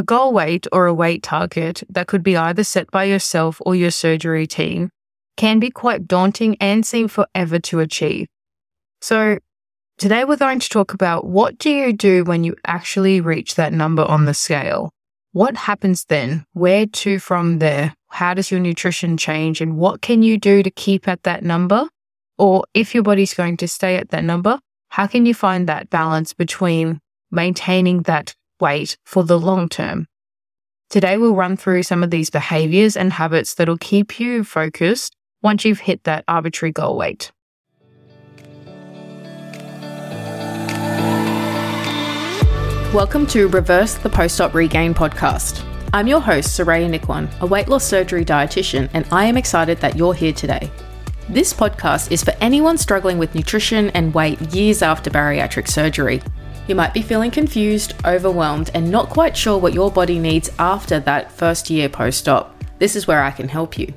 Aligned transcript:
A 0.00 0.02
goal 0.02 0.32
weight 0.32 0.66
or 0.72 0.86
a 0.86 0.94
weight 0.94 1.22
target 1.22 1.82
that 1.90 2.06
could 2.06 2.22
be 2.22 2.34
either 2.34 2.64
set 2.64 2.90
by 2.90 3.04
yourself 3.04 3.60
or 3.66 3.74
your 3.74 3.90
surgery 3.90 4.46
team 4.46 4.88
can 5.36 5.58
be 5.60 5.70
quite 5.70 6.08
daunting 6.08 6.56
and 6.58 6.86
seem 6.86 7.06
forever 7.06 7.58
to 7.58 7.80
achieve. 7.80 8.26
So 9.02 9.40
today 9.98 10.24
we're 10.24 10.38
going 10.38 10.60
to 10.60 10.70
talk 10.70 10.94
about 10.94 11.26
what 11.26 11.58
do 11.58 11.68
you 11.68 11.92
do 11.92 12.24
when 12.24 12.44
you 12.44 12.56
actually 12.66 13.20
reach 13.20 13.56
that 13.56 13.74
number 13.74 14.02
on 14.02 14.24
the 14.24 14.32
scale? 14.32 14.90
What 15.32 15.54
happens 15.54 16.06
then? 16.06 16.46
Where 16.54 16.86
to 16.86 17.18
from 17.18 17.58
there? 17.58 17.92
How 18.08 18.32
does 18.32 18.50
your 18.50 18.60
nutrition 18.60 19.18
change 19.18 19.60
and 19.60 19.76
what 19.76 20.00
can 20.00 20.22
you 20.22 20.38
do 20.38 20.62
to 20.62 20.70
keep 20.70 21.08
at 21.08 21.24
that 21.24 21.44
number? 21.44 21.90
Or 22.38 22.64
if 22.72 22.94
your 22.94 23.02
body's 23.02 23.34
going 23.34 23.58
to 23.58 23.68
stay 23.68 23.96
at 23.96 24.08
that 24.12 24.24
number, 24.24 24.60
how 24.88 25.06
can 25.06 25.26
you 25.26 25.34
find 25.34 25.68
that 25.68 25.90
balance 25.90 26.32
between 26.32 27.00
maintaining 27.30 28.00
that 28.04 28.34
weight 28.60 28.96
for 29.04 29.24
the 29.24 29.38
long 29.38 29.68
term? 29.68 30.06
Today, 30.88 31.16
we'll 31.16 31.34
run 31.34 31.56
through 31.56 31.82
some 31.84 32.02
of 32.02 32.10
these 32.10 32.30
behaviors 32.30 32.96
and 32.96 33.12
habits 33.12 33.54
that'll 33.54 33.78
keep 33.78 34.20
you 34.20 34.44
focused 34.44 35.16
once 35.42 35.64
you've 35.64 35.80
hit 35.80 36.04
that 36.04 36.24
arbitrary 36.28 36.72
goal 36.72 36.96
weight. 36.96 37.32
Welcome 42.92 43.26
to 43.28 43.46
Reverse 43.46 43.94
the 43.94 44.10
Post 44.10 44.40
Op 44.40 44.52
Regain 44.52 44.94
podcast. 44.94 45.64
I'm 45.92 46.08
your 46.08 46.20
host, 46.20 46.58
Suraya 46.58 46.88
Nikwan, 46.88 47.28
a 47.40 47.46
weight 47.46 47.68
loss 47.68 47.84
surgery 47.84 48.24
dietitian, 48.24 48.90
and 48.92 49.06
I 49.12 49.26
am 49.26 49.36
excited 49.36 49.78
that 49.78 49.96
you're 49.96 50.12
here 50.12 50.32
today. 50.32 50.70
This 51.28 51.54
podcast 51.54 52.10
is 52.10 52.24
for 52.24 52.32
anyone 52.40 52.76
struggling 52.76 53.18
with 53.18 53.36
nutrition 53.36 53.90
and 53.90 54.12
weight 54.12 54.40
years 54.52 54.82
after 54.82 55.08
bariatric 55.08 55.68
surgery. 55.68 56.20
You 56.70 56.76
might 56.76 56.94
be 56.94 57.02
feeling 57.02 57.32
confused, 57.32 57.94
overwhelmed, 58.04 58.70
and 58.74 58.92
not 58.92 59.10
quite 59.10 59.36
sure 59.36 59.58
what 59.58 59.74
your 59.74 59.90
body 59.90 60.20
needs 60.20 60.50
after 60.60 61.00
that 61.00 61.32
first 61.32 61.68
year 61.68 61.88
post 61.88 62.28
op. 62.28 62.54
This 62.78 62.94
is 62.94 63.08
where 63.08 63.24
I 63.24 63.32
can 63.32 63.48
help 63.48 63.76
you. 63.76 63.92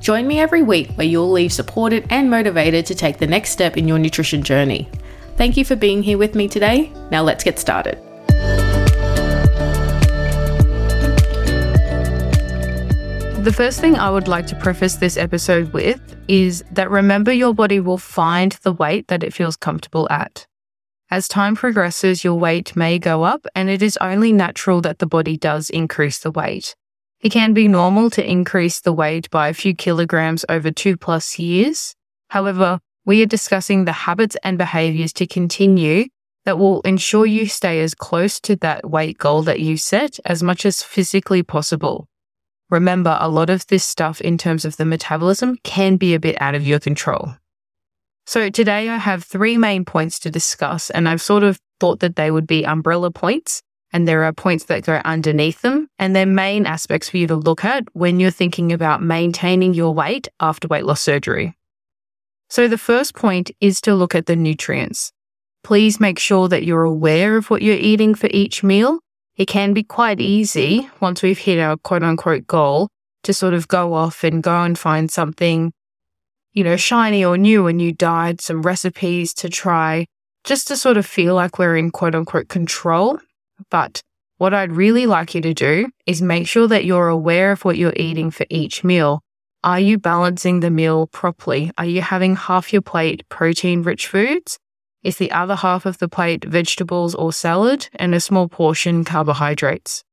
Join 0.00 0.26
me 0.26 0.40
every 0.40 0.62
week 0.62 0.90
where 0.96 1.06
you'll 1.06 1.30
leave 1.30 1.52
supported 1.52 2.08
and 2.10 2.28
motivated 2.28 2.84
to 2.86 2.96
take 2.96 3.18
the 3.18 3.28
next 3.28 3.50
step 3.50 3.76
in 3.76 3.86
your 3.86 4.00
nutrition 4.00 4.42
journey. 4.42 4.88
Thank 5.36 5.56
you 5.56 5.64
for 5.64 5.76
being 5.76 6.02
here 6.02 6.18
with 6.18 6.34
me 6.34 6.48
today. 6.48 6.92
Now 7.12 7.22
let's 7.22 7.44
get 7.44 7.60
started. 7.60 7.96
The 13.44 13.54
first 13.54 13.80
thing 13.80 13.94
I 13.94 14.10
would 14.10 14.26
like 14.26 14.48
to 14.48 14.56
preface 14.56 14.96
this 14.96 15.16
episode 15.16 15.72
with 15.72 16.00
is 16.26 16.64
that 16.72 16.90
remember 16.90 17.32
your 17.32 17.54
body 17.54 17.78
will 17.78 17.98
find 17.98 18.50
the 18.64 18.72
weight 18.72 19.06
that 19.06 19.22
it 19.22 19.32
feels 19.32 19.54
comfortable 19.54 20.08
at. 20.10 20.48
As 21.12 21.26
time 21.26 21.56
progresses, 21.56 22.22
your 22.22 22.38
weight 22.38 22.76
may 22.76 22.96
go 23.00 23.24
up, 23.24 23.44
and 23.56 23.68
it 23.68 23.82
is 23.82 23.98
only 24.00 24.32
natural 24.32 24.80
that 24.82 25.00
the 25.00 25.06
body 25.06 25.36
does 25.36 25.68
increase 25.68 26.20
the 26.20 26.30
weight. 26.30 26.76
It 27.20 27.30
can 27.32 27.52
be 27.52 27.66
normal 27.66 28.10
to 28.10 28.24
increase 28.24 28.80
the 28.80 28.92
weight 28.92 29.28
by 29.28 29.48
a 29.48 29.54
few 29.54 29.74
kilograms 29.74 30.44
over 30.48 30.70
two 30.70 30.96
plus 30.96 31.36
years. 31.36 31.96
However, 32.28 32.78
we 33.04 33.22
are 33.22 33.26
discussing 33.26 33.84
the 33.84 33.92
habits 33.92 34.36
and 34.44 34.56
behaviors 34.56 35.12
to 35.14 35.26
continue 35.26 36.06
that 36.44 36.58
will 36.58 36.80
ensure 36.82 37.26
you 37.26 37.46
stay 37.46 37.80
as 37.80 37.92
close 37.92 38.38
to 38.40 38.54
that 38.56 38.88
weight 38.88 39.18
goal 39.18 39.42
that 39.42 39.58
you 39.58 39.76
set 39.76 40.20
as 40.24 40.44
much 40.44 40.64
as 40.64 40.84
physically 40.84 41.42
possible. 41.42 42.06
Remember, 42.70 43.18
a 43.20 43.28
lot 43.28 43.50
of 43.50 43.66
this 43.66 43.82
stuff 43.82 44.20
in 44.20 44.38
terms 44.38 44.64
of 44.64 44.76
the 44.76 44.84
metabolism 44.84 45.58
can 45.64 45.96
be 45.96 46.14
a 46.14 46.20
bit 46.20 46.40
out 46.40 46.54
of 46.54 46.64
your 46.64 46.78
control. 46.78 47.34
So 48.30 48.48
today 48.48 48.88
I 48.88 48.96
have 48.96 49.24
three 49.24 49.58
main 49.58 49.84
points 49.84 50.20
to 50.20 50.30
discuss, 50.30 50.88
and 50.88 51.08
I've 51.08 51.20
sort 51.20 51.42
of 51.42 51.58
thought 51.80 51.98
that 51.98 52.14
they 52.14 52.30
would 52.30 52.46
be 52.46 52.64
umbrella 52.64 53.10
points, 53.10 53.60
and 53.92 54.06
there 54.06 54.22
are 54.22 54.32
points 54.32 54.66
that 54.66 54.84
go 54.84 55.00
underneath 55.04 55.62
them, 55.62 55.88
and 55.98 56.14
they're 56.14 56.26
main 56.26 56.64
aspects 56.64 57.08
for 57.08 57.16
you 57.16 57.26
to 57.26 57.34
look 57.34 57.64
at 57.64 57.88
when 57.92 58.20
you're 58.20 58.30
thinking 58.30 58.70
about 58.70 59.02
maintaining 59.02 59.74
your 59.74 59.92
weight 59.92 60.28
after 60.38 60.68
weight 60.68 60.84
loss 60.84 61.00
surgery. 61.00 61.56
So 62.48 62.68
the 62.68 62.78
first 62.78 63.16
point 63.16 63.50
is 63.60 63.80
to 63.80 63.96
look 63.96 64.14
at 64.14 64.26
the 64.26 64.36
nutrients. 64.36 65.10
Please 65.64 65.98
make 65.98 66.20
sure 66.20 66.46
that 66.50 66.62
you're 66.62 66.84
aware 66.84 67.36
of 67.36 67.50
what 67.50 67.62
you're 67.62 67.74
eating 67.74 68.14
for 68.14 68.28
each 68.30 68.62
meal 68.62 69.00
it 69.36 69.46
can 69.46 69.72
be 69.72 69.82
quite 69.82 70.20
easy 70.20 70.88
once 71.00 71.20
we've 71.20 71.38
hit 71.38 71.58
our 71.58 71.76
quote 71.78 72.04
unquote 72.04 72.46
goal 72.46 72.90
to 73.24 73.34
sort 73.34 73.54
of 73.54 73.66
go 73.66 73.92
off 73.94 74.22
and 74.22 74.40
go 74.40 74.62
and 74.62 74.78
find 74.78 75.10
something, 75.10 75.72
you 76.52 76.64
know, 76.64 76.76
shiny 76.76 77.24
or 77.24 77.36
new, 77.36 77.66
and 77.66 77.78
new 77.78 77.92
diet, 77.92 78.40
some 78.40 78.62
recipes 78.62 79.34
to 79.34 79.48
try, 79.48 80.06
just 80.44 80.68
to 80.68 80.76
sort 80.76 80.96
of 80.96 81.06
feel 81.06 81.34
like 81.34 81.58
we're 81.58 81.76
in 81.76 81.90
quote 81.90 82.14
unquote 82.14 82.48
control. 82.48 83.18
But 83.70 84.00
what 84.38 84.54
I'd 84.54 84.72
really 84.72 85.06
like 85.06 85.34
you 85.34 85.40
to 85.42 85.54
do 85.54 85.88
is 86.06 86.22
make 86.22 86.46
sure 86.46 86.66
that 86.68 86.84
you're 86.84 87.08
aware 87.08 87.52
of 87.52 87.64
what 87.64 87.76
you're 87.76 87.92
eating 87.96 88.30
for 88.30 88.46
each 88.48 88.82
meal. 88.82 89.20
Are 89.62 89.80
you 89.80 89.98
balancing 89.98 90.60
the 90.60 90.70
meal 90.70 91.06
properly? 91.08 91.70
Are 91.76 91.84
you 91.84 92.00
having 92.00 92.36
half 92.36 92.72
your 92.72 92.80
plate 92.80 93.28
protein 93.28 93.82
rich 93.82 94.06
foods 94.06 94.58
is 95.02 95.16
the 95.16 95.30
other 95.30 95.56
half 95.56 95.86
of 95.86 95.98
the 95.98 96.08
plate 96.08 96.44
vegetables 96.44 97.14
or 97.14 97.32
salad 97.32 97.88
and 97.94 98.14
a 98.14 98.20
small 98.20 98.48
portion 98.48 99.04
carbohydrates. 99.04 100.04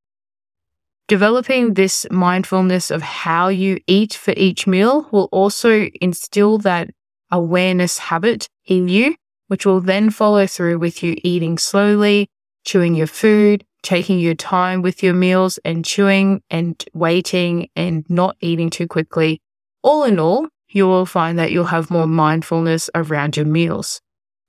Developing 1.07 1.75
this 1.75 2.05
mindfulness 2.11 2.91
of 2.91 3.01
how 3.01 3.47
you 3.47 3.79
eat 3.87 4.13
for 4.13 4.33
each 4.35 4.67
meal 4.67 5.07
will 5.11 5.29
also 5.31 5.89
instill 6.01 6.57
that 6.57 6.89
awareness 7.31 7.97
habit 7.97 8.49
in 8.65 8.89
you, 8.89 9.15
which 9.47 9.65
will 9.65 9.79
then 9.79 10.09
follow 10.09 10.45
through 10.45 10.79
with 10.79 11.01
you 11.01 11.15
eating 11.23 11.57
slowly, 11.57 12.29
chewing 12.65 12.93
your 12.93 13.07
food, 13.07 13.63
taking 13.83 14.19
your 14.19 14.35
time 14.35 14.81
with 14.81 15.01
your 15.01 15.13
meals 15.13 15.59
and 15.63 15.85
chewing 15.85 16.41
and 16.49 16.83
waiting 16.93 17.69
and 17.73 18.05
not 18.09 18.35
eating 18.41 18.69
too 18.69 18.85
quickly. 18.87 19.41
All 19.83 20.03
in 20.03 20.19
all, 20.19 20.49
you 20.67 20.87
will 20.87 21.05
find 21.05 21.39
that 21.39 21.53
you'll 21.53 21.65
have 21.65 21.89
more 21.89 22.07
mindfulness 22.07 22.89
around 22.93 23.37
your 23.37 23.45
meals. 23.45 24.01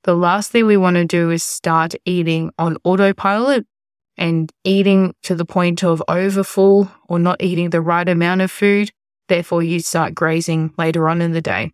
The 0.02 0.16
last 0.16 0.50
thing 0.50 0.66
we 0.66 0.76
want 0.76 0.96
to 0.96 1.04
do 1.04 1.30
is 1.30 1.44
start 1.44 1.94
eating 2.04 2.50
on 2.58 2.78
autopilot 2.82 3.64
and 4.18 4.52
eating 4.64 5.14
to 5.22 5.34
the 5.34 5.44
point 5.44 5.82
of 5.82 6.02
overfull 6.08 6.90
or 7.08 7.18
not 7.18 7.42
eating 7.42 7.70
the 7.70 7.80
right 7.80 8.08
amount 8.08 8.40
of 8.40 8.50
food. 8.50 8.90
Therefore, 9.28 9.62
you 9.62 9.80
start 9.80 10.14
grazing 10.14 10.74
later 10.76 11.08
on 11.08 11.22
in 11.22 11.32
the 11.32 11.40
day. 11.40 11.72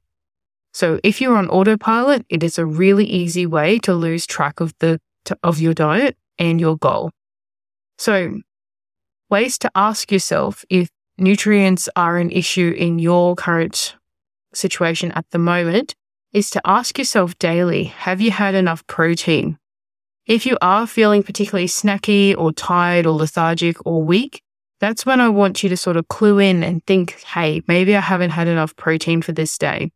So 0.73 1.01
if 1.03 1.21
you're 1.21 1.37
on 1.37 1.49
autopilot, 1.49 2.27
it 2.29 2.43
is 2.43 2.59
a 2.59 2.67
really 2.67 3.07
easy 3.07 3.47
way 3.47 3.79
to 3.81 3.95
lose 3.95 4.27
track 4.27 4.61
of 4.61 4.75
the, 4.81 5.01
of 5.43 5.61
your 5.61 5.75
diet 5.75 6.17
and 6.39 6.61
your 6.61 6.77
goal. 6.77 7.11
So 7.97 8.41
ways 9.31 9.57
to 9.59 9.71
ask 9.75 10.11
yourself 10.11 10.65
if 10.69 10.89
nutrients 11.17 11.89
are 11.97 12.19
an 12.19 12.31
issue 12.31 12.75
in 12.77 12.99
your 12.99 13.37
current 13.37 13.95
situation 14.53 15.13
at 15.13 15.31
the 15.31 15.39
moment 15.39 15.95
is 16.33 16.51
to 16.51 16.61
ask 16.65 16.99
yourself 16.99 17.39
daily, 17.39 17.85
have 17.85 18.21
you 18.21 18.33
had 18.33 18.57
enough 18.57 18.85
protein? 18.89 19.59
If 20.27 20.47
you 20.47 20.57
are 20.63 20.87
feeling 20.87 21.23
particularly 21.23 21.67
snacky 21.67 22.35
or 22.37 22.51
tired 22.51 23.05
or 23.05 23.13
lethargic 23.13 23.77
or 23.85 24.03
weak, 24.03 24.43
that's 24.81 25.05
when 25.05 25.21
I 25.21 25.29
want 25.29 25.63
you 25.63 25.69
to 25.69 25.77
sort 25.77 25.99
of 25.99 26.09
clue 26.09 26.39
in 26.39 26.63
and 26.63 26.85
think, 26.87 27.21
hey, 27.23 27.63
maybe 27.69 27.95
I 27.95 28.01
haven't 28.01 28.31
had 28.31 28.49
enough 28.49 28.75
protein 28.77 29.21
for 29.21 29.33
this 29.33 29.59
day. 29.59 29.93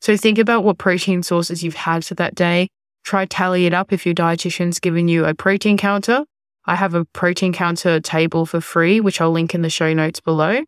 So 0.00 0.16
think 0.16 0.38
about 0.38 0.62
what 0.62 0.78
protein 0.78 1.22
sources 1.22 1.64
you've 1.64 1.74
had 1.74 2.04
for 2.04 2.14
that 2.14 2.34
day. 2.34 2.68
Try 3.02 3.26
tally 3.26 3.66
it 3.66 3.74
up 3.74 3.92
if 3.92 4.06
your 4.06 4.14
dietitian's 4.14 4.78
given 4.78 5.08
you 5.08 5.24
a 5.24 5.34
protein 5.34 5.76
counter. 5.76 6.24
I 6.66 6.76
have 6.76 6.94
a 6.94 7.04
protein 7.04 7.52
counter 7.52 8.00
table 8.00 8.46
for 8.46 8.60
free, 8.60 9.00
which 9.00 9.20
I'll 9.20 9.32
link 9.32 9.54
in 9.54 9.62
the 9.62 9.70
show 9.70 9.92
notes 9.92 10.20
below. 10.20 10.62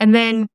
And 0.00 0.14
then 0.14 0.48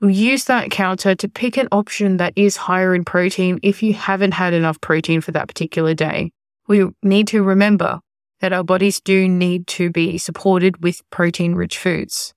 use 0.00 0.44
that 0.46 0.70
counter 0.70 1.14
to 1.14 1.28
pick 1.28 1.56
an 1.58 1.68
option 1.72 2.16
that 2.16 2.32
is 2.36 2.56
higher 2.56 2.94
in 2.94 3.04
protein 3.04 3.60
if 3.62 3.82
you 3.82 3.92
haven't 3.92 4.32
had 4.32 4.54
enough 4.54 4.80
protein 4.80 5.20
for 5.20 5.32
that 5.32 5.48
particular 5.48 5.92
day. 5.94 6.32
We 6.68 6.86
need 7.02 7.28
to 7.28 7.42
remember 7.42 8.00
that 8.40 8.52
our 8.52 8.64
bodies 8.64 9.00
do 9.00 9.28
need 9.28 9.66
to 9.68 9.90
be 9.90 10.18
supported 10.18 10.82
with 10.82 11.08
protein 11.10 11.54
rich 11.54 11.78
foods. 11.78 12.34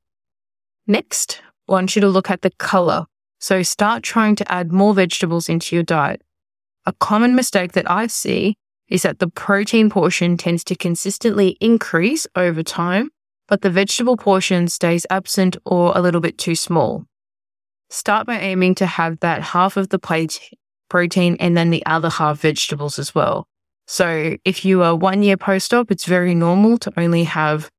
Next, 0.87 1.41
I 1.67 1.71
want 1.71 1.95
you 1.95 2.01
to 2.01 2.07
look 2.07 2.29
at 2.29 2.41
the 2.41 2.51
color. 2.51 3.05
So 3.39 3.63
start 3.63 4.03
trying 4.03 4.35
to 4.37 4.51
add 4.51 4.71
more 4.71 4.93
vegetables 4.93 5.49
into 5.49 5.75
your 5.75 5.83
diet. 5.83 6.21
A 6.85 6.93
common 6.93 7.35
mistake 7.35 7.73
that 7.73 7.89
I 7.89 8.07
see 8.07 8.55
is 8.87 9.03
that 9.03 9.19
the 9.19 9.29
protein 9.29 9.89
portion 9.89 10.35
tends 10.35 10.63
to 10.65 10.75
consistently 10.75 11.57
increase 11.61 12.27
over 12.35 12.63
time, 12.63 13.09
but 13.47 13.61
the 13.61 13.69
vegetable 13.69 14.17
portion 14.17 14.67
stays 14.67 15.05
absent 15.09 15.57
or 15.65 15.93
a 15.95 16.01
little 16.01 16.21
bit 16.21 16.37
too 16.37 16.55
small. 16.55 17.05
Start 17.89 18.27
by 18.27 18.39
aiming 18.39 18.75
to 18.75 18.85
have 18.85 19.19
that 19.19 19.41
half 19.41 19.77
of 19.77 19.89
the 19.89 19.99
plate 19.99 20.39
protein 20.89 21.37
and 21.39 21.55
then 21.55 21.69
the 21.69 21.85
other 21.85 22.09
half 22.09 22.39
vegetables 22.41 22.99
as 22.99 23.13
well. 23.13 23.47
So 23.91 24.37
if 24.45 24.65
you 24.65 24.83
are 24.83 24.95
one 24.95 25.23
year 25.23 25.35
post 25.35 25.73
op, 25.73 25.89
it's 25.89 26.05
very 26.05 26.35
normal 26.35 26.77
to 26.77 26.93
only 26.95 27.23
have 27.23 27.71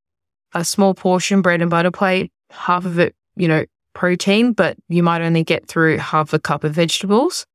a 0.52 0.64
small 0.64 0.92
portion 0.92 1.40
bread 1.40 1.62
and 1.62 1.70
butter 1.70 1.92
plate, 1.92 2.32
half 2.50 2.84
of 2.84 2.98
it, 2.98 3.14
you 3.36 3.46
know, 3.46 3.64
protein, 3.94 4.52
but 4.52 4.76
you 4.88 5.04
might 5.04 5.22
only 5.22 5.44
get 5.44 5.68
through 5.68 5.98
half 5.98 6.32
a 6.32 6.40
cup 6.40 6.64
of 6.64 6.72
vegetables. 6.72 7.46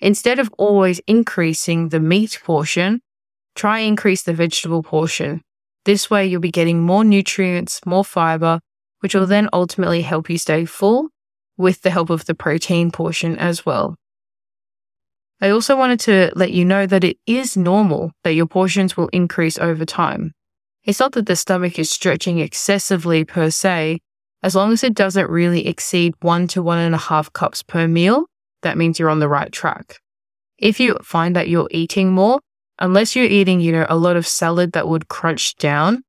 Instead 0.00 0.38
of 0.38 0.50
always 0.56 1.02
increasing 1.06 1.90
the 1.90 2.00
meat 2.00 2.40
portion, 2.42 3.02
try 3.54 3.80
increase 3.80 4.22
the 4.22 4.32
vegetable 4.32 4.82
portion. 4.82 5.42
This 5.84 6.08
way, 6.08 6.26
you'll 6.26 6.40
be 6.40 6.50
getting 6.50 6.80
more 6.80 7.04
nutrients, 7.04 7.78
more 7.84 8.06
fiber, 8.06 8.58
which 9.00 9.14
will 9.14 9.26
then 9.26 9.50
ultimately 9.52 10.00
help 10.00 10.30
you 10.30 10.38
stay 10.38 10.64
full 10.64 11.10
with 11.58 11.82
the 11.82 11.90
help 11.90 12.08
of 12.08 12.24
the 12.24 12.34
protein 12.34 12.90
portion 12.90 13.36
as 13.36 13.66
well. 13.66 13.96
I 15.40 15.50
also 15.50 15.76
wanted 15.76 16.00
to 16.00 16.32
let 16.34 16.52
you 16.52 16.64
know 16.64 16.86
that 16.86 17.04
it 17.04 17.16
is 17.26 17.56
normal 17.56 18.12
that 18.24 18.34
your 18.34 18.46
portions 18.46 18.96
will 18.96 19.08
increase 19.08 19.58
over 19.58 19.84
time. 19.84 20.32
It's 20.84 21.00
not 21.00 21.12
that 21.12 21.26
the 21.26 21.36
stomach 21.36 21.78
is 21.78 21.90
stretching 21.90 22.38
excessively 22.38 23.24
per 23.24 23.50
se, 23.50 24.00
as 24.42 24.54
long 24.54 24.72
as 24.72 24.84
it 24.84 24.94
doesn't 24.94 25.30
really 25.30 25.66
exceed 25.66 26.14
one 26.20 26.46
to 26.48 26.62
one 26.62 26.78
and 26.78 26.94
a 26.94 26.98
half 26.98 27.32
cups 27.32 27.62
per 27.62 27.88
meal, 27.88 28.26
that 28.62 28.78
means 28.78 28.98
you're 28.98 29.10
on 29.10 29.18
the 29.18 29.28
right 29.28 29.50
track. 29.50 29.98
If 30.58 30.80
you 30.80 30.96
find 31.02 31.34
that 31.36 31.48
you're 31.48 31.68
eating 31.70 32.12
more, 32.12 32.40
unless 32.78 33.16
you're 33.16 33.24
eating, 33.24 33.60
you 33.60 33.72
know, 33.72 33.86
a 33.88 33.96
lot 33.96 34.16
of 34.16 34.26
salad 34.26 34.72
that 34.72 34.88
would 34.88 35.08
crunch 35.08 35.56
down, 35.56 36.02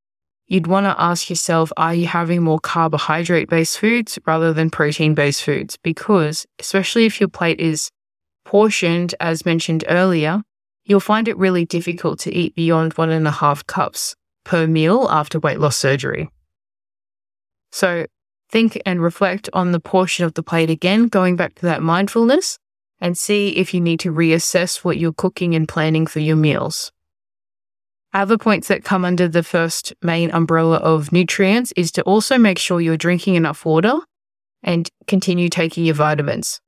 you'd 0.46 0.66
want 0.66 0.86
to 0.86 1.00
ask 1.00 1.28
yourself, 1.28 1.72
are 1.76 1.94
you 1.94 2.06
having 2.06 2.42
more 2.42 2.60
carbohydrate 2.60 3.48
based 3.48 3.78
foods 3.78 4.18
rather 4.26 4.52
than 4.52 4.70
protein 4.70 5.14
based 5.14 5.42
foods? 5.42 5.76
Because 5.82 6.46
especially 6.60 7.06
if 7.06 7.20
your 7.20 7.28
plate 7.28 7.60
is 7.60 7.90
portioned, 8.50 9.14
as 9.20 9.46
mentioned 9.46 9.84
earlier, 9.88 10.42
you'll 10.84 10.98
find 10.98 11.28
it 11.28 11.38
really 11.38 11.64
difficult 11.64 12.18
to 12.18 12.34
eat 12.34 12.52
beyond 12.56 12.92
one 12.94 13.10
and 13.10 13.28
a 13.28 13.30
half 13.30 13.64
cups 13.68 14.16
per 14.42 14.66
meal 14.66 15.06
after 15.08 15.38
weight 15.38 15.60
loss 15.60 15.76
surgery. 15.76 16.28
So 17.70 18.06
think 18.50 18.82
and 18.84 19.00
reflect 19.00 19.48
on 19.52 19.70
the 19.70 19.78
portion 19.78 20.24
of 20.24 20.34
the 20.34 20.42
plate 20.42 20.68
again, 20.68 21.06
going 21.06 21.36
back 21.36 21.54
to 21.54 21.66
that 21.66 21.80
mindfulness 21.80 22.58
and 23.00 23.16
see 23.16 23.50
if 23.50 23.72
you 23.72 23.80
need 23.80 24.00
to 24.00 24.12
reassess 24.12 24.84
what 24.84 24.98
you're 24.98 25.12
cooking 25.12 25.54
and 25.54 25.68
planning 25.68 26.08
for 26.08 26.18
your 26.18 26.34
meals. 26.34 26.90
Other 28.12 28.36
points 28.36 28.66
that 28.66 28.82
come 28.82 29.04
under 29.04 29.28
the 29.28 29.44
first 29.44 29.92
main 30.02 30.32
umbrella 30.32 30.78
of 30.78 31.12
nutrients 31.12 31.72
is 31.76 31.92
to 31.92 32.02
also 32.02 32.36
make 32.36 32.58
sure 32.58 32.80
you're 32.80 32.96
drinking 32.96 33.36
enough 33.36 33.64
water 33.64 34.00
and 34.64 34.88
continue 35.06 35.48
taking 35.48 35.84
your 35.84 35.94
vitamins. 35.94 36.60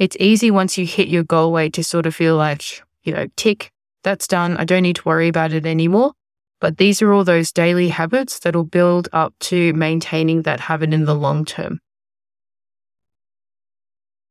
It's 0.00 0.16
easy 0.18 0.50
once 0.50 0.78
you 0.78 0.86
hit 0.86 1.08
your 1.08 1.24
goal 1.24 1.52
weight 1.52 1.74
to 1.74 1.84
sort 1.84 2.06
of 2.06 2.14
feel 2.14 2.34
like, 2.34 2.82
you 3.02 3.12
know, 3.12 3.26
tick, 3.36 3.70
that's 4.02 4.26
done. 4.26 4.56
I 4.56 4.64
don't 4.64 4.82
need 4.82 4.96
to 4.96 5.04
worry 5.04 5.28
about 5.28 5.52
it 5.52 5.66
anymore. 5.66 6.14
But 6.58 6.78
these 6.78 7.02
are 7.02 7.12
all 7.12 7.22
those 7.22 7.52
daily 7.52 7.90
habits 7.90 8.38
that'll 8.38 8.64
build 8.64 9.10
up 9.12 9.34
to 9.40 9.74
maintaining 9.74 10.42
that 10.42 10.58
habit 10.58 10.94
in 10.94 11.04
the 11.04 11.14
long 11.14 11.44
term. 11.44 11.80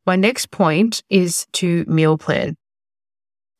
My 0.08 0.16
next 0.16 0.50
point 0.50 1.04
is 1.08 1.46
to 1.54 1.86
meal 1.88 2.18
plan. 2.18 2.58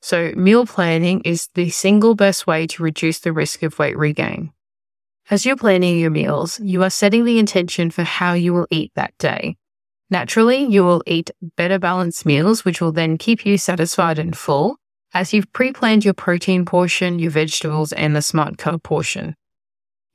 So, 0.02 0.32
meal 0.36 0.66
planning 0.66 1.22
is 1.26 1.48
the 1.54 1.70
single 1.70 2.16
best 2.16 2.48
way 2.48 2.66
to 2.68 2.82
reduce 2.82 3.20
the 3.20 3.34
risk 3.34 3.62
of 3.62 3.78
weight 3.78 3.98
regain. 3.98 4.52
As 5.30 5.46
you're 5.46 5.56
planning 5.56 6.00
your 6.00 6.10
meals, 6.10 6.60
you 6.60 6.82
are 6.82 6.90
setting 6.90 7.24
the 7.26 7.38
intention 7.38 7.92
for 7.92 8.02
how 8.02 8.34
you 8.34 8.56
will 8.56 8.68
eat 8.72 8.92
that 8.96 9.14
day. 9.20 9.58
Naturally, 10.10 10.64
you 10.64 10.84
will 10.84 11.04
eat 11.06 11.32
better 11.56 11.78
balanced 11.78 12.26
meals, 12.26 12.66
which 12.66 12.82
will 12.82 12.92
then 12.92 13.18
keep 13.18 13.46
you 13.46 13.58
satisfied 13.58 14.18
and 14.18 14.36
full, 14.36 14.78
as 15.14 15.34
you've 15.34 15.52
pre 15.54 15.72
planned 15.72 16.04
your 16.04 16.14
protein 16.14 16.66
portion, 16.66 17.20
your 17.20 17.32
vegetables, 17.32 17.94
and 17.94 18.16
the 18.16 18.22
smart 18.22 18.58
carb 18.58 18.84
portion. 18.84 19.36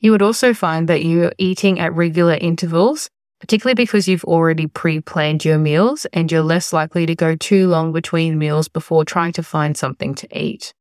You 0.01 0.11
would 0.11 0.23
also 0.23 0.53
find 0.53 0.89
that 0.89 1.05
you're 1.05 1.33
eating 1.39 1.79
at 1.79 1.95
regular 1.95 2.35
intervals 2.35 3.09
particularly 3.45 3.75
because 3.75 4.09
you've 4.09 4.25
already 4.25 4.67
pre 4.67 5.01
planned 5.01 5.45
your 5.45 5.59
meals 5.59 6.07
and 6.15 6.33
you're 6.33 6.41
less 6.41 6.73
likely 6.73 7.05
to 7.05 7.15
go 7.15 7.37
too 7.37 7.69
long 7.69 7.93
between 7.93 8.39
meals 8.39 8.69
before 8.69 9.05
trying 9.05 9.33
to 9.33 9.43
find 9.43 9.77
something 9.77 10.15
to 10.15 10.39
eat. 10.39 10.73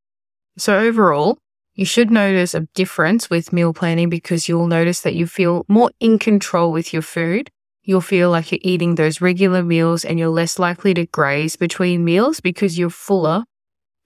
So, 0.56 0.78
overall, 0.78 1.36
you 1.74 1.84
should 1.84 2.10
notice 2.10 2.54
a 2.54 2.66
difference 2.74 3.28
with 3.28 3.52
meal 3.52 3.74
planning 3.74 4.08
because 4.08 4.48
you'll 4.48 4.66
notice 4.66 5.00
that 5.00 5.14
you 5.14 5.26
feel 5.26 5.66
more 5.68 5.90
in 6.00 6.18
control 6.18 6.72
with 6.72 6.94
your 6.94 7.02
food. 7.02 7.50
You'll 7.84 8.00
feel 8.00 8.30
like 8.30 8.50
you're 8.50 8.58
eating 8.62 8.94
those 8.94 9.20
regular 9.20 9.62
meals 9.62 10.04
and 10.04 10.18
you're 10.18 10.28
less 10.28 10.58
likely 10.58 10.94
to 10.94 11.06
graze 11.06 11.56
between 11.56 12.04
meals 12.04 12.40
because 12.40 12.78
you're 12.78 12.90
fuller 12.90 13.44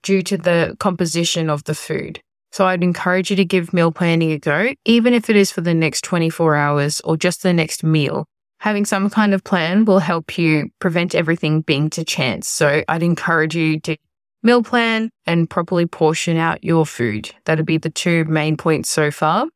due 0.03 0.21
to 0.23 0.37
the 0.37 0.75
composition 0.79 1.49
of 1.49 1.63
the 1.63 1.75
food. 1.75 2.21
So 2.51 2.65
I'd 2.65 2.83
encourage 2.83 3.29
you 3.29 3.35
to 3.37 3.45
give 3.45 3.73
meal 3.73 3.91
planning 3.91 4.31
a 4.31 4.39
go, 4.39 4.73
even 4.85 5.13
if 5.13 5.29
it 5.29 5.35
is 5.35 5.51
for 5.51 5.61
the 5.61 5.73
next 5.73 6.03
24 6.03 6.55
hours 6.55 7.01
or 7.01 7.15
just 7.17 7.43
the 7.43 7.53
next 7.53 7.83
meal 7.83 8.25
having 8.59 8.85
some 8.85 9.09
kind 9.09 9.33
of 9.33 9.43
plan 9.43 9.85
will 9.85 9.99
help 9.99 10.37
you 10.37 10.69
prevent 10.79 11.15
everything 11.15 11.61
being 11.61 11.89
to 11.89 12.03
chance. 12.03 12.47
So 12.47 12.83
I'd 12.87 13.03
encourage 13.03 13.55
you 13.55 13.79
to 13.81 13.97
meal 14.43 14.63
plan 14.63 15.09
and 15.25 15.49
properly 15.49 15.85
portion 15.85 16.37
out 16.37 16.63
your 16.63 16.85
food. 16.85 17.31
That'd 17.45 17.65
be 17.65 17.77
the 17.77 17.89
two 17.89 18.25
main 18.25 18.57
points 18.57 18.89
so 18.89 19.11
far. 19.11 19.47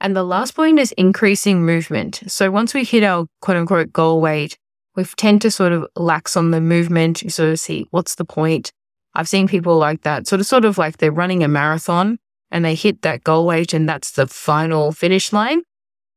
And 0.00 0.14
the 0.14 0.24
last 0.24 0.54
point 0.54 0.78
is 0.78 0.92
increasing 0.92 1.64
movement. 1.64 2.22
So 2.26 2.50
once 2.50 2.74
we 2.74 2.84
hit 2.84 3.04
our 3.04 3.26
quote 3.40 3.56
unquote 3.56 3.92
goal 3.92 4.20
weight, 4.20 4.58
we 4.96 5.04
tend 5.04 5.42
to 5.42 5.50
sort 5.50 5.72
of 5.72 5.86
lax 5.96 6.36
on 6.36 6.50
the 6.50 6.60
movement. 6.60 7.22
You 7.22 7.30
sort 7.30 7.50
of 7.50 7.60
see 7.60 7.86
what's 7.90 8.14
the 8.16 8.24
point. 8.24 8.72
I've 9.14 9.28
seen 9.28 9.48
people 9.48 9.76
like 9.78 10.02
that, 10.02 10.26
sort 10.26 10.40
of, 10.40 10.46
sort 10.46 10.64
of 10.64 10.76
like 10.76 10.98
they're 10.98 11.12
running 11.12 11.44
a 11.44 11.48
marathon 11.48 12.18
and 12.50 12.64
they 12.64 12.74
hit 12.74 13.02
that 13.02 13.24
goal 13.24 13.46
weight 13.46 13.72
and 13.72 13.88
that's 13.88 14.12
the 14.12 14.26
final 14.26 14.92
finish 14.92 15.32
line. 15.32 15.62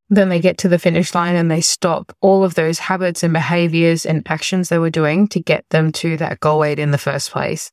Then 0.10 0.30
they 0.30 0.40
get 0.40 0.58
to 0.60 0.70
the 0.70 0.80
finish 0.80 1.14
line 1.14 1.36
and 1.36 1.52
they 1.52 1.62
stop 1.62 2.16
all 2.22 2.44
of 2.44 2.56
those 2.56 2.80
habits 2.80 3.24
and 3.24 3.34
behaviors 3.34 4.06
and 4.06 4.28
actions 4.28 4.70
they 4.70 4.78
were 4.78 4.90
doing 4.90 5.28
to 5.30 5.40
get 5.40 5.66
them 5.70 5.92
to 5.94 6.18
that 6.18 6.40
goal 6.40 6.60
weight 6.60 6.80
in 6.80 6.92
the 6.92 6.98
first 6.98 7.32
place. 7.32 7.72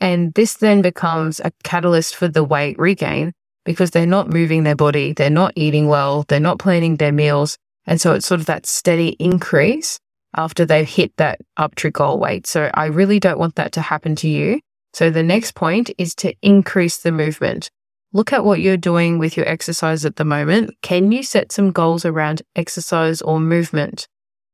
And 0.00 0.34
this 0.34 0.54
then 0.54 0.82
becomes 0.82 1.40
a 1.40 1.52
catalyst 1.64 2.14
for 2.14 2.28
the 2.28 2.44
weight 2.44 2.78
regain 2.78 3.32
because 3.68 3.90
they're 3.90 4.06
not 4.06 4.30
moving 4.30 4.62
their 4.62 4.74
body, 4.74 5.12
they're 5.12 5.28
not 5.28 5.52
eating 5.54 5.88
well, 5.88 6.24
they're 6.28 6.40
not 6.40 6.58
planning 6.58 6.96
their 6.96 7.12
meals. 7.12 7.58
And 7.84 8.00
so 8.00 8.14
it's 8.14 8.26
sort 8.26 8.40
of 8.40 8.46
that 8.46 8.64
steady 8.64 9.08
increase 9.18 9.98
after 10.34 10.64
they've 10.64 10.88
hit 10.88 11.12
that 11.18 11.42
up 11.58 11.74
to 11.74 11.90
goal 11.90 12.18
weight. 12.18 12.46
So 12.46 12.70
I 12.72 12.86
really 12.86 13.20
don't 13.20 13.38
want 13.38 13.56
that 13.56 13.72
to 13.72 13.82
happen 13.82 14.16
to 14.16 14.28
you. 14.28 14.60
So 14.94 15.10
the 15.10 15.22
next 15.22 15.54
point 15.54 15.90
is 15.98 16.14
to 16.14 16.32
increase 16.40 16.96
the 16.96 17.12
movement. 17.12 17.70
Look 18.14 18.32
at 18.32 18.42
what 18.42 18.60
you're 18.60 18.78
doing 18.78 19.18
with 19.18 19.36
your 19.36 19.46
exercise 19.46 20.06
at 20.06 20.16
the 20.16 20.24
moment. 20.24 20.70
Can 20.80 21.12
you 21.12 21.22
set 21.22 21.52
some 21.52 21.70
goals 21.70 22.06
around 22.06 22.40
exercise 22.56 23.20
or 23.20 23.38
movement? 23.38 24.08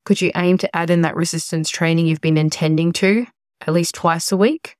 Could 0.04 0.22
you 0.22 0.32
aim 0.34 0.58
to 0.58 0.74
add 0.74 0.90
in 0.90 1.02
that 1.02 1.14
resistance 1.14 1.70
training 1.70 2.08
you've 2.08 2.20
been 2.20 2.36
intending 2.36 2.92
to 2.94 3.28
at 3.60 3.74
least 3.74 3.94
twice 3.94 4.32
a 4.32 4.36
week? 4.36 4.74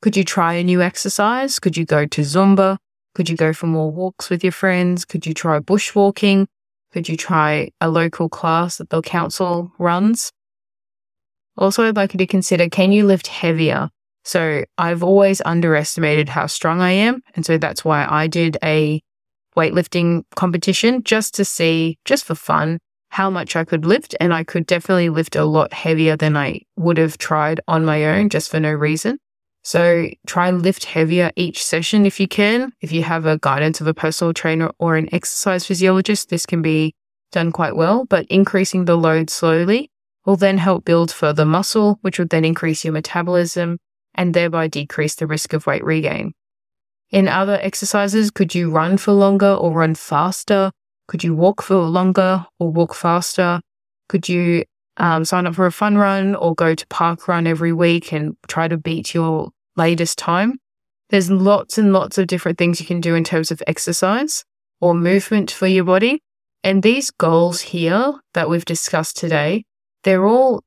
Could 0.00 0.16
you 0.16 0.22
try 0.22 0.54
a 0.54 0.62
new 0.62 0.80
exercise? 0.80 1.58
Could 1.58 1.76
you 1.76 1.84
go 1.84 2.06
to 2.06 2.20
Zumba? 2.20 2.78
Could 3.14 3.28
you 3.28 3.36
go 3.36 3.52
for 3.52 3.66
more 3.66 3.90
walks 3.90 4.30
with 4.30 4.44
your 4.44 4.52
friends? 4.52 5.04
Could 5.04 5.26
you 5.26 5.34
try 5.34 5.58
bushwalking? 5.58 6.46
Could 6.92 7.08
you 7.08 7.16
try 7.16 7.70
a 7.80 7.88
local 7.88 8.28
class 8.28 8.78
that 8.78 8.90
the 8.90 9.02
council 9.02 9.72
runs? 9.78 10.32
Also, 11.56 11.84
I'd 11.84 11.96
like 11.96 12.14
you 12.14 12.18
to 12.18 12.26
consider 12.26 12.68
can 12.68 12.92
you 12.92 13.06
lift 13.06 13.26
heavier? 13.26 13.90
So 14.24 14.64
I've 14.78 15.02
always 15.02 15.40
underestimated 15.44 16.28
how 16.28 16.46
strong 16.46 16.80
I 16.80 16.92
am. 16.92 17.22
And 17.34 17.44
so 17.44 17.58
that's 17.58 17.84
why 17.84 18.06
I 18.08 18.26
did 18.26 18.56
a 18.62 19.00
weightlifting 19.56 20.22
competition 20.36 21.02
just 21.02 21.34
to 21.34 21.44
see, 21.44 21.98
just 22.04 22.24
for 22.24 22.34
fun, 22.34 22.78
how 23.08 23.30
much 23.30 23.56
I 23.56 23.64
could 23.64 23.84
lift. 23.84 24.14
And 24.20 24.32
I 24.32 24.44
could 24.44 24.66
definitely 24.66 25.08
lift 25.08 25.36
a 25.36 25.44
lot 25.44 25.72
heavier 25.72 26.16
than 26.16 26.36
I 26.36 26.60
would 26.76 26.98
have 26.98 27.18
tried 27.18 27.60
on 27.66 27.84
my 27.84 28.04
own 28.04 28.28
just 28.28 28.50
for 28.50 28.60
no 28.60 28.72
reason. 28.72 29.18
So 29.70 30.10
try 30.26 30.50
lift 30.50 30.84
heavier 30.84 31.30
each 31.36 31.62
session 31.62 32.04
if 32.04 32.18
you 32.18 32.26
can. 32.26 32.72
If 32.80 32.90
you 32.90 33.04
have 33.04 33.24
a 33.24 33.38
guidance 33.38 33.80
of 33.80 33.86
a 33.86 33.94
personal 33.94 34.34
trainer 34.34 34.72
or 34.80 34.96
an 34.96 35.08
exercise 35.14 35.64
physiologist, 35.64 36.28
this 36.28 36.44
can 36.44 36.60
be 36.60 36.92
done 37.30 37.52
quite 37.52 37.76
well, 37.76 38.04
but 38.04 38.26
increasing 38.26 38.86
the 38.86 38.96
load 38.96 39.30
slowly 39.30 39.88
will 40.26 40.34
then 40.34 40.58
help 40.58 40.84
build 40.84 41.12
further 41.12 41.44
muscle, 41.44 42.00
which 42.00 42.18
would 42.18 42.30
then 42.30 42.44
increase 42.44 42.84
your 42.84 42.92
metabolism 42.92 43.78
and 44.16 44.34
thereby 44.34 44.66
decrease 44.66 45.14
the 45.14 45.28
risk 45.28 45.52
of 45.52 45.68
weight 45.68 45.84
regain. 45.84 46.32
In 47.10 47.28
other 47.28 47.60
exercises, 47.62 48.32
could 48.32 48.52
you 48.52 48.72
run 48.72 48.98
for 48.98 49.12
longer 49.12 49.54
or 49.54 49.70
run 49.70 49.94
faster? 49.94 50.72
Could 51.06 51.22
you 51.22 51.32
walk 51.36 51.62
for 51.62 51.76
longer 51.76 52.44
or 52.58 52.72
walk 52.72 52.92
faster? 52.92 53.60
Could 54.08 54.28
you 54.28 54.64
um, 54.96 55.24
sign 55.24 55.46
up 55.46 55.54
for 55.54 55.66
a 55.66 55.70
fun 55.70 55.96
run 55.96 56.34
or 56.34 56.56
go 56.56 56.74
to 56.74 56.86
park 56.88 57.28
run 57.28 57.46
every 57.46 57.72
week 57.72 58.12
and 58.12 58.36
try 58.48 58.66
to 58.66 58.76
beat 58.76 59.14
your 59.14 59.52
latest 59.84 60.18
time? 60.18 60.58
There's 61.10 61.30
lots 61.30 61.78
and 61.78 61.92
lots 61.92 62.18
of 62.18 62.26
different 62.26 62.58
things 62.58 62.80
you 62.80 62.86
can 62.86 63.00
do 63.00 63.14
in 63.14 63.24
terms 63.24 63.50
of 63.50 63.62
exercise 63.66 64.44
or 64.80 64.94
movement 64.94 65.50
for 65.50 65.66
your 65.66 65.84
body. 65.84 66.20
And 66.62 66.82
these 66.82 67.10
goals 67.10 67.60
here 67.60 68.14
that 68.34 68.48
we've 68.48 68.64
discussed 68.64 69.16
today, 69.16 69.64
they're 70.04 70.26
all 70.26 70.62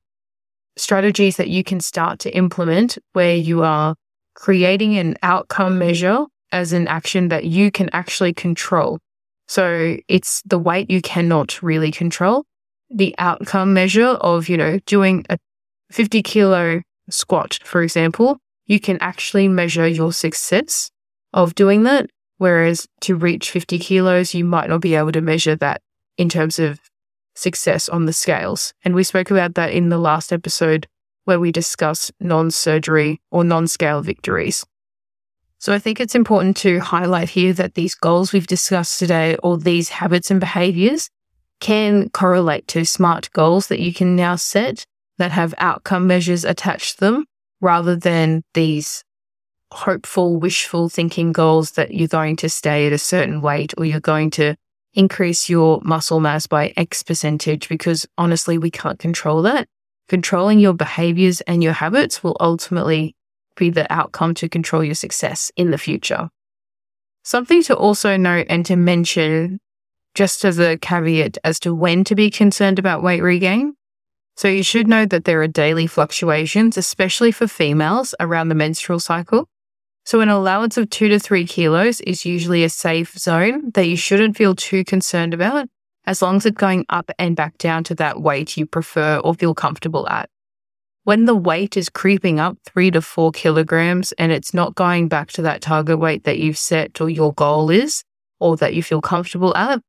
strategies 0.76 1.38
that 1.38 1.50
you 1.50 1.64
can 1.64 1.80
start 1.80 2.20
to 2.20 2.36
implement 2.36 2.98
where 3.14 3.36
you 3.36 3.64
are 3.64 3.96
creating 4.36 4.98
an 4.98 5.16
outcome 5.22 5.78
measure 5.78 6.26
as 6.52 6.74
an 6.74 6.88
action 6.88 7.30
that 7.30 7.46
you 7.46 7.72
can 7.72 7.90
actually 7.94 8.34
control. 8.34 9.00
So 9.48 9.98
it's 10.08 10.42
the 10.46 10.60
weight 10.60 10.90
you 10.90 11.02
cannot 11.02 11.62
really 11.62 11.92
control. 11.92 12.46
The 12.90 13.16
outcome 13.18 13.74
measure 13.74 14.18
of, 14.22 14.50
you 14.50 14.58
know, 14.58 14.80
doing 14.86 15.26
a 15.30 15.38
50 15.92 16.24
kilo 16.24 16.82
squat, 17.10 17.60
for 17.64 17.82
example, 17.84 18.38
you 18.66 18.80
can 18.80 18.98
actually 19.00 19.48
measure 19.48 19.88
your 19.88 20.14
success 20.14 20.90
of 21.34 21.56
doing 21.56 21.84
that 21.84 22.10
Whereas 22.44 22.90
to 23.02 23.16
reach 23.16 23.52
50 23.52 23.80
kilos, 23.80 24.34
you 24.34 24.44
might 24.44 24.68
not 24.68 24.82
be 24.82 24.96
able 24.96 25.14
to 25.14 25.22
measure 25.22 25.56
that 25.56 25.82
in 26.18 26.28
terms 26.28 26.60
of 26.60 26.82
success 27.36 27.88
on 27.88 28.06
the 28.06 28.12
scales. 28.12 28.74
And 28.84 28.94
we 28.94 29.04
spoke 29.04 29.32
about 29.32 29.56
that 29.56 29.72
in 29.72 29.88
the 29.88 29.98
last 29.98 30.34
episode 30.34 30.86
where 31.24 31.40
we 31.40 31.54
discussed 31.54 32.12
non 32.20 32.52
surgery 32.52 33.22
or 33.32 33.46
non 33.46 33.68
scale 33.68 34.02
victories. 34.02 34.66
So 35.58 35.74
I 35.74 35.80
think 35.80 36.02
it's 36.02 36.16
important 36.16 36.58
to 36.58 36.80
highlight 36.80 37.30
here 37.30 37.54
that 37.54 37.76
these 37.76 37.96
goals 37.96 38.34
we've 38.34 38.46
discussed 38.46 39.00
today 39.00 39.38
or 39.38 39.58
these 39.58 39.88
habits 39.88 40.30
and 40.30 40.42
behaviors 40.42 41.10
can 41.62 42.10
correlate 42.10 42.68
to 42.68 42.84
SMART 42.84 43.32
goals 43.32 43.68
that 43.68 43.80
you 43.80 43.94
can 43.94 44.18
now 44.18 44.36
set 44.36 44.86
that 45.18 45.32
have 45.32 45.54
outcome 45.60 46.08
measures 46.08 46.44
attached 46.44 46.96
to 46.96 47.06
them 47.06 47.26
rather 47.64 47.96
than 47.96 48.44
these 48.54 49.04
hopeful, 49.72 50.38
wishful 50.38 50.90
thinking 50.90 51.32
goals 51.32 51.72
that 51.72 51.94
you're 51.94 52.08
going 52.08 52.36
to 52.36 52.50
stay 52.50 52.86
at 52.86 52.94
a 52.94 52.98
certain 52.98 53.42
weight 53.42 53.74
or 53.78 53.86
you're 53.86 54.00
going 54.00 54.30
to 54.30 54.56
increase 54.94 55.50
your 55.50 55.82
muscle 55.84 56.20
mass 56.20 56.46
by 56.46 56.74
X 56.78 57.02
percentage 57.02 57.68
because 57.68 58.06
honestly, 58.18 58.58
we 58.58 58.70
can't 58.70 59.00
control 59.00 59.42
that. 59.42 59.68
Controlling 60.10 60.60
your 60.60 60.74
behaviors 60.74 61.42
and 61.42 61.64
your 61.64 61.74
habits 61.74 62.24
will 62.24 62.38
ultimately 62.40 63.16
be 63.56 63.70
the 63.70 63.92
outcome 63.92 64.34
to 64.36 64.50
control 64.50 64.84
your 64.84 64.96
success 64.96 65.52
in 65.56 65.72
the 65.72 65.78
future. 65.78 66.30
Something 67.24 67.64
to 67.64 67.76
also 67.76 68.18
note 68.18 68.48
and 68.50 68.66
to 68.66 68.76
mention, 68.76 69.60
just 70.14 70.44
as 70.44 70.60
a 70.60 70.78
caveat 70.78 71.38
as 71.44 71.60
to 71.62 71.74
when 71.74 72.04
to 72.04 72.16
be 72.16 72.30
concerned 72.30 72.78
about 72.78 73.02
weight 73.02 73.22
regain. 73.22 73.76
So 74.36 74.48
you 74.48 74.64
should 74.64 74.88
know 74.88 75.06
that 75.06 75.26
there 75.26 75.42
are 75.42 75.48
daily 75.48 75.88
fluctuations, 75.88 76.78
especially 76.78 77.32
for 77.32 77.48
females 77.48 78.16
around 78.20 78.50
the 78.50 78.56
menstrual 78.56 79.00
cycle. 79.00 79.48
So 80.06 80.20
an 80.20 80.30
allowance 80.30 80.78
of 80.78 80.90
two 80.90 81.08
to 81.10 81.20
three 81.20 81.46
kilos 81.46 82.02
is 82.02 82.26
usually 82.26 82.64
a 82.64 82.70
safe 82.70 83.18
zone 83.18 83.72
that 83.74 83.88
you 83.88 83.96
shouldn't 83.96 84.36
feel 84.36 84.56
too 84.56 84.84
concerned 84.84 85.34
about 85.34 85.68
as 86.06 86.22
long 86.22 86.38
as 86.38 86.46
it's 86.46 86.58
going 86.58 86.86
up 86.90 87.10
and 87.18 87.36
back 87.36 87.58
down 87.58 87.84
to 87.86 87.96
that 87.96 88.22
weight 88.22 88.58
you 88.58 88.66
prefer 88.66 89.18
or 89.20 89.34
feel 89.34 89.54
comfortable 89.54 90.08
at. 90.10 90.30
When 91.06 91.26
the 91.26 91.36
weight 91.36 91.78
is 91.78 91.90
creeping 91.90 92.40
up 92.40 92.58
three 92.66 92.92
to 92.92 93.02
four 93.02 93.32
kilograms 93.32 94.14
and 94.14 94.32
it's 94.32 94.54
not 94.54 94.76
going 94.76 95.08
back 95.08 95.32
to 95.34 95.42
that 95.44 95.62
target 95.62 96.00
weight 96.00 96.24
that 96.24 96.40
you've 96.40 96.58
set 96.58 97.00
or 97.02 97.10
your 97.10 97.34
goal 97.34 97.70
is, 97.70 98.04
or 98.40 98.58
that 98.58 98.74
you 98.74 98.84
feel 98.84 99.02
comfortable 99.02 99.56
at, 99.56 99.82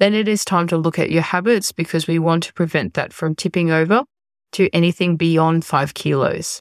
then 0.00 0.14
it 0.14 0.26
is 0.26 0.44
time 0.44 0.66
to 0.66 0.76
look 0.76 0.98
at 0.98 1.10
your 1.10 1.22
habits 1.22 1.70
because 1.70 2.06
we 2.06 2.18
want 2.18 2.42
to 2.44 2.52
prevent 2.54 2.94
that 2.94 3.12
from 3.12 3.34
tipping 3.34 3.70
over 3.70 4.02
to 4.52 4.68
anything 4.72 5.16
beyond 5.16 5.64
five 5.64 5.94
kilos. 5.94 6.60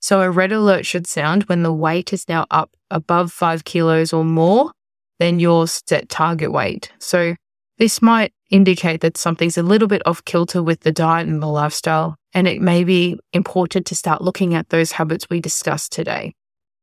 So 0.00 0.22
a 0.22 0.30
red 0.30 0.52
alert 0.52 0.86
should 0.86 1.06
sound 1.06 1.42
when 1.44 1.64
the 1.64 1.72
weight 1.72 2.12
is 2.12 2.28
now 2.28 2.46
up 2.50 2.70
above 2.90 3.32
five 3.32 3.64
kilos 3.64 4.12
or 4.12 4.24
more 4.24 4.70
than 5.18 5.40
your 5.40 5.66
set 5.66 6.08
target 6.08 6.52
weight. 6.52 6.92
So 7.00 7.34
this 7.78 8.00
might 8.00 8.32
indicate 8.50 9.00
that 9.00 9.16
something's 9.16 9.58
a 9.58 9.62
little 9.62 9.88
bit 9.88 10.02
off 10.06 10.24
kilter 10.24 10.62
with 10.62 10.80
the 10.80 10.92
diet 10.92 11.26
and 11.26 11.42
the 11.42 11.48
lifestyle, 11.48 12.16
and 12.32 12.46
it 12.46 12.62
may 12.62 12.84
be 12.84 13.18
important 13.32 13.86
to 13.86 13.96
start 13.96 14.22
looking 14.22 14.54
at 14.54 14.68
those 14.68 14.92
habits 14.92 15.26
we 15.28 15.40
discussed 15.40 15.90
today. 15.90 16.32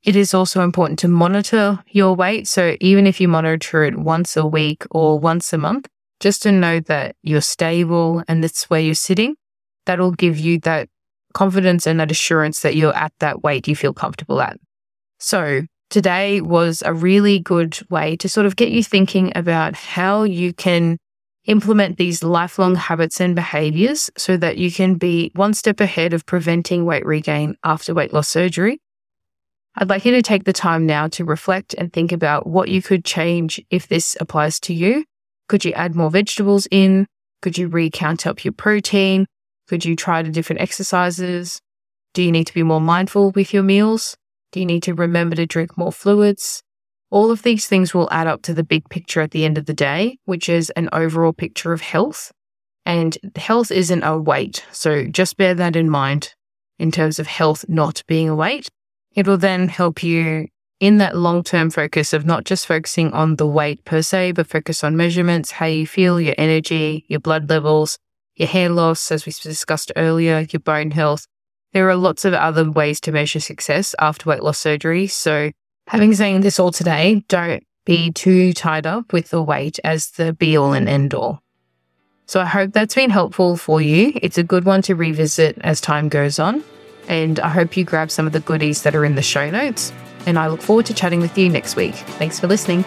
It 0.05 0.15
is 0.15 0.35
also 0.35 0.61
important 0.61 0.99
to 0.99 1.07
monitor 1.07 1.83
your 1.89 2.15
weight. 2.15 2.47
So 2.47 2.77
even 2.79 3.07
if 3.07 3.19
you 3.19 3.27
monitor 3.27 3.83
it 3.83 3.97
once 3.97 4.37
a 4.37 4.45
week 4.45 4.83
or 4.91 5.19
once 5.19 5.51
a 5.51 5.57
month, 5.57 5.87
just 6.19 6.43
to 6.43 6.51
know 6.51 6.79
that 6.81 7.15
you're 7.23 7.41
stable 7.41 8.23
and 8.27 8.43
that's 8.43 8.69
where 8.69 8.79
you're 8.79 8.93
sitting, 8.93 9.35
that'll 9.87 10.11
give 10.11 10.37
you 10.37 10.59
that 10.59 10.89
confidence 11.33 11.87
and 11.87 11.99
that 11.99 12.11
assurance 12.11 12.59
that 12.61 12.75
you're 12.75 12.95
at 12.95 13.13
that 13.19 13.41
weight 13.41 13.67
you 13.67 13.75
feel 13.75 13.93
comfortable 13.93 14.41
at. 14.41 14.59
So 15.19 15.63
today 15.89 16.39
was 16.39 16.83
a 16.85 16.93
really 16.93 17.39
good 17.39 17.79
way 17.89 18.15
to 18.17 18.29
sort 18.29 18.45
of 18.45 18.55
get 18.55 18.69
you 18.69 18.83
thinking 18.83 19.33
about 19.35 19.75
how 19.75 20.21
you 20.21 20.53
can 20.53 20.97
implement 21.45 21.97
these 21.97 22.23
lifelong 22.23 22.75
habits 22.75 23.19
and 23.19 23.33
behaviors 23.35 24.11
so 24.17 24.37
that 24.37 24.57
you 24.57 24.71
can 24.71 24.95
be 24.95 25.31
one 25.33 25.55
step 25.55 25.79
ahead 25.79 26.13
of 26.13 26.27
preventing 26.27 26.85
weight 26.85 27.05
regain 27.05 27.55
after 27.63 27.93
weight 27.93 28.13
loss 28.13 28.27
surgery. 28.27 28.79
I'd 29.77 29.89
like 29.89 30.05
you 30.05 30.11
to 30.13 30.21
take 30.21 30.45
the 30.45 30.53
time 30.53 30.85
now 30.85 31.07
to 31.09 31.25
reflect 31.25 31.73
and 31.77 31.91
think 31.91 32.13
about 32.13 32.47
what 32.47 32.69
you 32.69 32.81
could 32.81 33.03
change 33.03 33.61
if 33.69 33.87
this 33.87 34.15
applies 34.21 34.59
to 34.61 34.73
you. 34.73 35.03
Could 35.49 35.65
you 35.65 35.73
add 35.73 35.95
more 35.95 36.09
vegetables 36.09 36.67
in? 36.71 37.07
Could 37.41 37.57
you 37.57 37.67
recount 37.67 38.25
up 38.25 38.45
your 38.45 38.53
protein? 38.53 39.25
Could 39.67 39.83
you 39.83 39.95
try 39.95 40.21
the 40.21 40.29
different 40.29 40.61
exercises? 40.61 41.59
Do 42.13 42.23
you 42.23 42.31
need 42.31 42.47
to 42.47 42.53
be 42.53 42.63
more 42.63 42.79
mindful 42.79 43.31
with 43.31 43.53
your 43.53 43.63
meals? 43.63 44.15
Do 44.53 44.61
you 44.61 44.65
need 44.65 44.83
to 44.83 44.93
remember 44.93 45.35
to 45.35 45.45
drink 45.45 45.77
more 45.77 45.91
fluids? 45.91 46.63
All 47.11 47.29
of 47.29 47.43
these 47.43 47.67
things 47.67 47.93
will 47.93 48.09
add 48.11 48.27
up 48.27 48.41
to 48.43 48.53
the 48.53 48.63
big 48.63 48.89
picture 48.89 49.19
at 49.19 49.31
the 49.31 49.43
end 49.43 49.57
of 49.57 49.65
the 49.65 49.73
day, 49.73 50.17
which 50.23 50.47
is 50.47 50.69
an 50.71 50.87
overall 50.93 51.33
picture 51.33 51.73
of 51.73 51.81
health. 51.81 52.31
And 52.85 53.17
health 53.35 53.71
isn't 53.71 54.03
a 54.03 54.17
weight. 54.17 54.65
So 54.71 55.05
just 55.05 55.35
bear 55.35 55.53
that 55.55 55.75
in 55.75 55.89
mind 55.89 56.33
in 56.79 56.91
terms 56.91 57.19
of 57.19 57.27
health 57.27 57.65
not 57.67 58.03
being 58.07 58.29
a 58.29 58.35
weight. 58.35 58.69
It 59.15 59.25
will 59.27 59.37
then 59.37 59.69
help 59.69 60.03
you 60.03 60.49
in 60.79 60.97
that 60.97 61.15
long 61.15 61.43
term 61.43 61.69
focus 61.69 62.13
of 62.13 62.25
not 62.25 62.43
just 62.43 62.67
focusing 62.67 63.13
on 63.13 63.37
the 63.37 63.47
weight 63.47 63.83
per 63.85 64.01
se, 64.01 64.33
but 64.33 64.47
focus 64.47 64.83
on 64.83 64.97
measurements, 64.97 65.51
how 65.51 65.65
you 65.65 65.87
feel, 65.87 66.19
your 66.19 66.35
energy, 66.37 67.05
your 67.07 67.21
blood 67.21 67.49
levels, 67.49 67.97
your 68.35 68.49
hair 68.49 68.69
loss, 68.69 69.11
as 69.11 69.25
we 69.25 69.31
discussed 69.31 69.91
earlier, 69.95 70.45
your 70.51 70.59
bone 70.59 70.91
health. 70.91 71.25
There 71.71 71.89
are 71.89 71.95
lots 71.95 72.25
of 72.25 72.33
other 72.33 72.69
ways 72.69 72.99
to 73.01 73.11
measure 73.11 73.39
success 73.39 73.95
after 73.99 74.29
weight 74.29 74.43
loss 74.43 74.59
surgery. 74.59 75.07
So, 75.07 75.51
having 75.87 76.13
seen 76.13 76.41
this 76.41 76.59
all 76.59 76.71
today, 76.71 77.23
don't 77.27 77.63
be 77.85 78.11
too 78.11 78.53
tied 78.53 78.85
up 78.85 79.13
with 79.13 79.29
the 79.29 79.41
weight 79.41 79.79
as 79.83 80.11
the 80.11 80.33
be 80.33 80.57
all 80.57 80.73
and 80.73 80.89
end 80.89 81.13
all. 81.13 81.41
So, 82.25 82.41
I 82.41 82.45
hope 82.45 82.73
that's 82.73 82.95
been 82.95 83.09
helpful 83.09 83.55
for 83.55 83.81
you. 83.81 84.13
It's 84.15 84.37
a 84.37 84.43
good 84.43 84.65
one 84.65 84.81
to 84.83 84.95
revisit 84.95 85.57
as 85.61 85.79
time 85.79 86.09
goes 86.09 86.37
on. 86.39 86.63
And 87.07 87.39
I 87.39 87.49
hope 87.49 87.77
you 87.77 87.83
grab 87.83 88.11
some 88.11 88.27
of 88.27 88.33
the 88.33 88.39
goodies 88.39 88.83
that 88.83 88.95
are 88.95 89.05
in 89.05 89.15
the 89.15 89.21
show 89.21 89.49
notes. 89.49 89.93
And 90.25 90.39
I 90.39 90.47
look 90.47 90.61
forward 90.61 90.85
to 90.87 90.93
chatting 90.93 91.19
with 91.19 91.37
you 91.37 91.49
next 91.49 91.75
week. 91.75 91.93
Thanks 91.93 92.39
for 92.39 92.47
listening. 92.47 92.83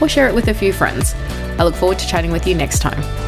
or 0.00 0.08
share 0.08 0.28
it 0.28 0.34
with 0.34 0.48
a 0.48 0.54
few 0.54 0.72
friends. 0.72 1.14
I 1.58 1.62
look 1.62 1.76
forward 1.76 1.98
to 2.00 2.08
chatting 2.08 2.32
with 2.32 2.46
you 2.46 2.54
next 2.54 2.80
time. 2.80 3.25